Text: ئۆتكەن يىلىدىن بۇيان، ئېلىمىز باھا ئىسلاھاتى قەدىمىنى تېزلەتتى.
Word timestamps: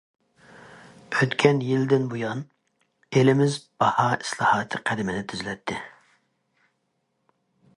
ئۆتكەن 1.17 1.59
يىلىدىن 1.65 2.07
بۇيان، 2.13 2.41
ئېلىمىز 3.19 3.59
باھا 3.83 4.07
ئىسلاھاتى 4.15 4.81
قەدىمىنى 4.91 5.27
تېزلەتتى. 5.35 5.79